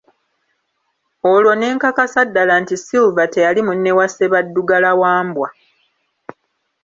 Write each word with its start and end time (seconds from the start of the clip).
Oolwo 1.27 1.53
ne 1.55 1.67
nkakasiza 1.75 2.21
ddala 2.27 2.53
nti 2.61 2.75
Silver 2.85 3.27
teyali 3.33 3.61
munne 3.67 3.91
wa 3.97 4.07
Ssebaddugala-Wambwa. 4.09 5.47